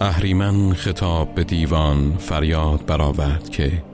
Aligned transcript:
اهریمن 0.00 0.72
خطاب 0.72 1.34
به 1.34 1.44
دیوان 1.44 2.16
فریاد 2.18 2.86
برآورد 2.86 3.50
که 3.50 3.84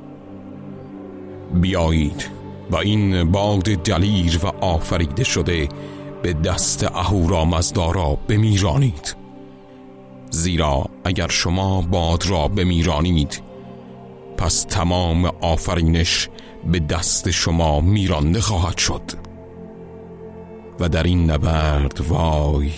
بیایید 1.55 2.31
و 2.71 2.77
این 2.77 3.33
باد 3.33 3.63
دلیر 3.63 4.41
و 4.43 4.47
آفریده 4.47 5.25
شده 5.25 5.69
به 6.23 6.33
دست 6.33 6.85
اهورامزدا 6.85 7.91
را 7.91 8.19
بمیرانید. 8.29 9.17
زیرا 10.31 10.85
اگر 11.05 11.29
شما 11.29 11.83
باد 11.83 12.27
را 12.27 12.49
بمیرانید 12.49 13.43
پس 14.37 14.63
تمام 14.63 15.25
آفرینش 15.41 16.29
به 16.73 16.79
دست 16.79 17.31
شما 17.31 17.81
میرانده 17.81 18.41
خواهد 18.41 18.79
شد. 18.79 19.03
و 20.81 20.89
در 20.89 21.03
این 21.03 21.31
نبرد 21.31 22.01
وای 22.09 22.71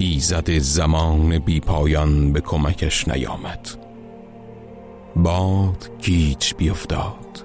ایزد 0.00 0.50
زمان 0.58 1.38
بی 1.38 1.60
پایان 1.60 2.32
به 2.32 2.40
کمکش 2.40 3.08
نیامد. 3.08 3.68
باد 5.16 5.90
گیج 6.02 6.54
بیفتاد. 6.54 7.44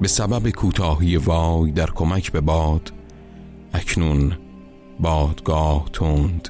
به 0.00 0.08
سبب 0.08 0.50
کوتاهی 0.50 1.16
وای 1.16 1.70
در 1.70 1.86
کمک 1.86 2.32
به 2.32 2.40
باد 2.40 2.92
اکنون 3.74 4.32
بادگاه 5.00 5.84
تند 5.92 6.48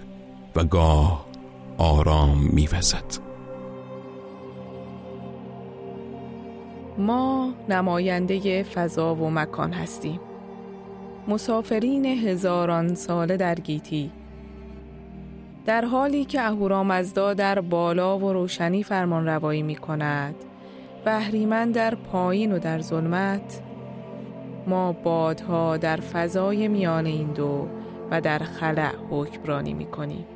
و 0.56 0.64
گاه 0.64 1.26
آرام 1.78 2.38
میوزد. 2.38 3.04
ما 6.98 7.52
نماینده 7.68 8.62
فضا 8.62 9.14
و 9.14 9.30
مکان 9.30 9.72
هستیم. 9.72 10.20
مسافرین 11.28 12.06
هزاران 12.06 12.94
ساله 12.94 13.36
در 13.36 13.54
گیتی. 13.54 14.10
در 15.66 15.84
حالی 15.84 16.24
که 16.24 16.40
اهورامزدا 16.40 17.34
در 17.34 17.60
بالا 17.60 18.18
و 18.18 18.32
روشنی 18.32 18.82
فرمان 18.82 19.26
روایی 19.26 19.62
می 19.62 19.76
کند 19.76 20.34
بهریمن 21.04 21.70
در 21.70 21.94
پایین 21.94 22.52
و 22.52 22.58
در 22.58 22.80
ظلمت 22.80 23.60
ما 24.66 24.92
بادها 24.92 25.76
در 25.76 25.96
فضای 25.96 26.68
میان 26.68 27.06
این 27.06 27.32
دو 27.32 27.68
و 28.10 28.20
در 28.20 28.38
خلع 28.38 28.92
حکمرانی 29.10 29.74
می 29.74 29.86
کنیم 29.86 30.26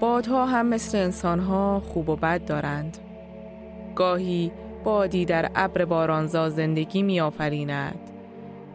بادها 0.00 0.46
هم 0.46 0.66
مثل 0.66 0.98
انسانها 0.98 1.80
خوب 1.80 2.08
و 2.08 2.16
بد 2.16 2.44
دارند. 2.44 2.98
گاهی 3.94 4.52
بادی 4.84 5.24
در 5.24 5.50
ابر 5.54 5.84
بارانزا 5.84 6.50
زندگی 6.50 7.02
می 7.02 7.20
آفریند 7.20 8.00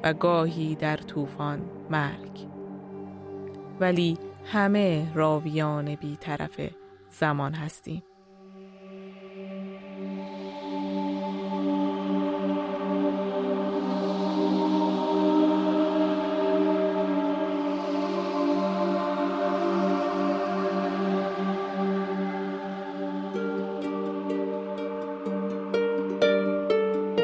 و 0.03 0.13
گاهی 0.13 0.75
در 0.75 0.97
طوفان 0.97 1.59
مرگ. 1.89 2.47
ولی 3.79 4.17
همه 4.45 5.13
راویان 5.13 5.95
طرف 6.15 6.59
زمان 7.09 7.53
هستیم. 7.53 8.03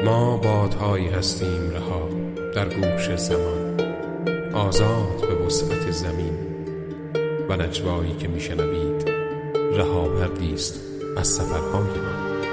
ما 0.04 0.36
بادهایی 0.36 1.08
هستیم 1.08 1.70
رها 1.70 2.08
در 2.54 2.68
گوش 2.68 3.16
زمان. 3.16 3.80
آزاد 4.54 5.20
به 5.20 5.34
وسعت 5.34 5.90
زمین. 5.90 6.49
و 7.50 7.56
نجوایی 7.56 8.14
که 8.14 8.28
میشنوید 8.28 9.10
رها 9.76 10.08
است 10.54 10.80
از 11.16 11.28
سفرهای 11.28 12.00
ما. 12.00 12.49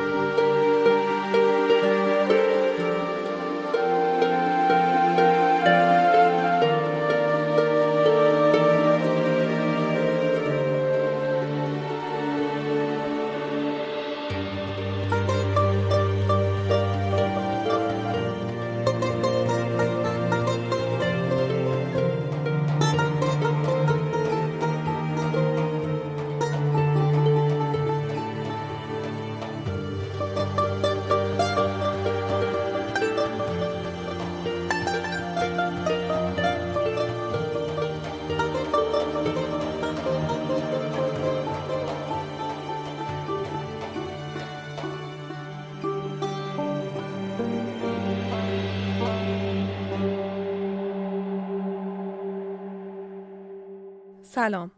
سلام 54.37 54.71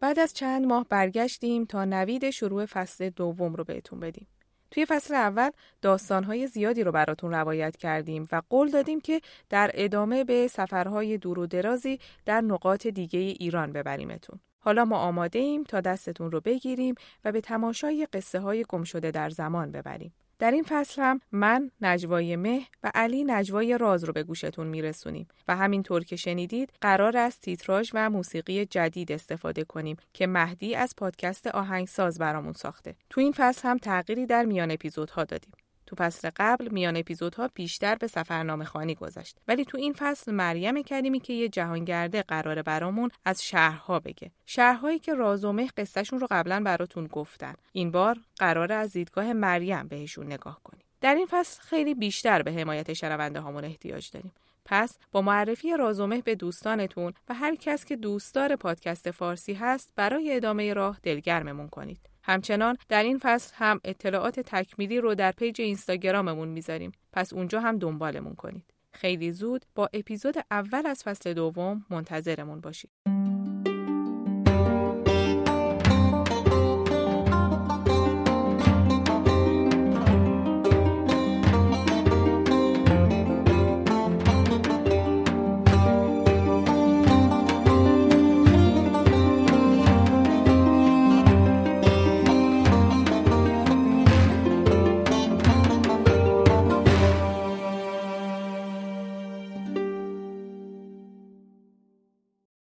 بعد 0.00 0.18
از 0.18 0.34
چند 0.34 0.66
ماه 0.66 0.86
برگشتیم 0.88 1.64
تا 1.64 1.84
نوید 1.84 2.30
شروع 2.30 2.66
فصل 2.66 3.10
دوم 3.10 3.54
رو 3.54 3.64
بهتون 3.64 4.00
بدیم 4.00 4.26
توی 4.70 4.86
فصل 4.86 5.14
اول 5.14 5.50
داستانهای 5.82 6.46
زیادی 6.46 6.82
رو 6.82 6.92
براتون 6.92 7.30
روایت 7.30 7.76
کردیم 7.76 8.28
و 8.32 8.42
قول 8.50 8.70
دادیم 8.70 9.00
که 9.00 9.20
در 9.48 9.70
ادامه 9.74 10.24
به 10.24 10.48
سفرهای 10.48 11.18
دور 11.18 11.38
و 11.38 11.46
درازی 11.46 11.98
در 12.26 12.40
نقاط 12.40 12.86
دیگه 12.86 13.18
ایران 13.18 13.72
ببریمتون. 13.72 14.40
حالا 14.58 14.84
ما 14.84 14.96
آماده 14.96 15.38
ایم 15.38 15.64
تا 15.64 15.80
دستتون 15.80 16.30
رو 16.30 16.40
بگیریم 16.40 16.94
و 17.24 17.32
به 17.32 17.40
تماشای 17.40 18.06
قصه 18.12 18.40
های 18.40 18.64
گم 18.68 18.84
شده 18.84 19.10
در 19.10 19.30
زمان 19.30 19.72
ببریم. 19.72 20.12
در 20.40 20.50
این 20.50 20.64
فصل 20.68 21.02
هم 21.02 21.20
من 21.32 21.70
نجوای 21.80 22.36
مه 22.36 22.66
و 22.82 22.90
علی 22.94 23.24
نجوای 23.24 23.78
راز 23.78 24.04
رو 24.04 24.12
به 24.12 24.22
گوشتون 24.22 24.66
میرسونیم 24.66 25.28
و 25.48 25.56
همینطور 25.56 26.04
که 26.04 26.16
شنیدید 26.16 26.72
قرار 26.80 27.16
است 27.16 27.40
تیتراژ 27.40 27.90
و 27.94 28.10
موسیقی 28.10 28.66
جدید 28.66 29.12
استفاده 29.12 29.64
کنیم 29.64 29.96
که 30.12 30.26
مهدی 30.26 30.74
از 30.74 30.96
پادکست 30.96 31.46
آهنگساز 31.46 32.18
برامون 32.18 32.52
ساخته. 32.52 32.94
تو 33.10 33.20
این 33.20 33.32
فصل 33.36 33.68
هم 33.68 33.78
تغییری 33.78 34.26
در 34.26 34.44
میان 34.44 34.70
اپیزودها 34.70 35.24
دادیم. 35.24 35.52
تو 35.90 35.96
فصل 35.96 36.30
قبل 36.36 36.68
میان 36.68 36.96
اپیزودها 36.96 37.50
بیشتر 37.54 37.94
به 37.94 38.06
سفرنامه 38.06 38.64
خوانی 38.64 38.94
گذشت. 38.94 39.36
ولی 39.48 39.64
تو 39.64 39.78
این 39.78 39.92
فصل 39.92 40.32
مریم 40.32 40.82
کریمی 40.82 41.20
که 41.20 41.32
یه 41.32 41.48
جهانگرده 41.48 42.22
قراره 42.22 42.62
برامون 42.62 43.10
از 43.24 43.44
شهرها 43.44 44.00
بگه. 44.00 44.30
شهرهایی 44.46 44.98
که 44.98 45.14
رازومه 45.14 45.68
قصهشون 45.76 46.20
رو 46.20 46.26
قبلا 46.30 46.62
براتون 46.64 47.06
گفتم. 47.06 47.54
این 47.72 47.90
بار 47.90 48.18
قراره 48.38 48.74
از 48.74 48.92
دیدگاه 48.92 49.32
مریم 49.32 49.88
بهشون 49.88 50.26
نگاه 50.26 50.60
کنیم. 50.64 50.82
در 51.00 51.14
این 51.14 51.26
فصل 51.30 51.62
خیلی 51.62 51.94
بیشتر 51.94 52.42
به 52.42 52.52
حمایت 52.52 52.92
شنونده 52.92 53.40
هامون 53.40 53.64
احتیاج 53.64 54.10
داریم. 54.10 54.32
پس 54.64 54.98
با 55.12 55.22
معرفی 55.22 55.76
رازومه 55.76 56.22
به 56.22 56.34
دوستانتون 56.34 57.12
و 57.28 57.34
هر 57.34 57.54
کس 57.54 57.84
که 57.84 57.96
دوستدار 57.96 58.56
پادکست 58.56 59.10
فارسی 59.10 59.54
هست 59.54 59.92
برای 59.96 60.36
ادامه 60.36 60.72
راه 60.72 60.98
دلگرممون 61.02 61.68
کنید. 61.68 62.09
همچنان 62.22 62.76
در 62.88 63.02
این 63.02 63.18
فصل 63.22 63.54
هم 63.56 63.80
اطلاعات 63.84 64.40
تکمیلی 64.40 65.00
رو 65.00 65.14
در 65.14 65.32
page 65.32 65.60
اینستاگراممون 65.60 66.48
می‌ذاریم. 66.48 66.92
پس 67.12 67.32
اونجا 67.32 67.60
هم 67.60 67.78
دنبالمون 67.78 68.34
کنید. 68.34 68.74
خیلی 68.92 69.32
زود 69.32 69.64
با 69.74 69.90
اپیزود 69.92 70.34
اول 70.50 70.86
از 70.86 71.02
فصل 71.02 71.34
دوم 71.34 71.86
منتظرمون 71.90 72.60
باشید. 72.60 72.90